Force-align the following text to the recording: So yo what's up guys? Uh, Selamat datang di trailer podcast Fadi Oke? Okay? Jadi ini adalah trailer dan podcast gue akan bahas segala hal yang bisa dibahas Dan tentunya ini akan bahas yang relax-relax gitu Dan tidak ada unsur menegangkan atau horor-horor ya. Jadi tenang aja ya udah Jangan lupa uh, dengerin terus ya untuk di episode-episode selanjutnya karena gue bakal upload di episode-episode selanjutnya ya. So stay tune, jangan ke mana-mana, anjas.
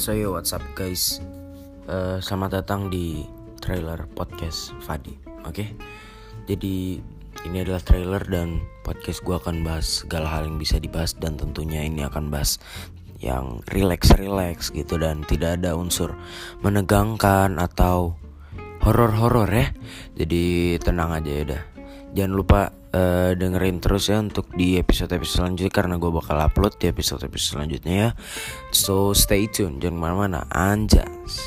So 0.00 0.16
yo 0.16 0.32
what's 0.32 0.56
up 0.56 0.64
guys? 0.72 1.20
Uh, 1.84 2.16
Selamat 2.24 2.64
datang 2.64 2.88
di 2.88 3.28
trailer 3.60 4.08
podcast 4.16 4.72
Fadi 4.80 5.12
Oke? 5.44 5.52
Okay? 5.52 5.68
Jadi 6.48 7.04
ini 7.44 7.56
adalah 7.60 7.84
trailer 7.84 8.24
dan 8.24 8.64
podcast 8.80 9.20
gue 9.20 9.36
akan 9.36 9.60
bahas 9.60 10.00
segala 10.00 10.32
hal 10.32 10.48
yang 10.48 10.56
bisa 10.56 10.80
dibahas 10.80 11.12
Dan 11.20 11.36
tentunya 11.36 11.84
ini 11.84 12.00
akan 12.00 12.32
bahas 12.32 12.56
yang 13.20 13.60
relax-relax 13.68 14.72
gitu 14.72 14.96
Dan 14.96 15.20
tidak 15.28 15.60
ada 15.60 15.76
unsur 15.76 16.16
menegangkan 16.64 17.60
atau 17.60 18.16
horor-horor 18.80 19.52
ya. 19.52 19.68
Jadi 20.16 20.80
tenang 20.80 21.12
aja 21.12 21.28
ya 21.28 21.42
udah 21.44 21.62
Jangan 22.10 22.32
lupa 22.34 22.60
uh, 22.94 23.32
dengerin 23.34 23.78
terus 23.78 24.10
ya 24.10 24.18
untuk 24.18 24.50
di 24.54 24.76
episode-episode 24.76 25.42
selanjutnya 25.42 25.72
karena 25.72 25.94
gue 25.96 26.10
bakal 26.10 26.36
upload 26.42 26.76
di 26.76 26.90
episode-episode 26.90 27.50
selanjutnya 27.58 27.94
ya. 27.94 28.10
So 28.74 29.14
stay 29.14 29.46
tune, 29.46 29.78
jangan 29.78 29.96
ke 29.96 30.02
mana-mana, 30.02 30.40
anjas. 30.50 31.46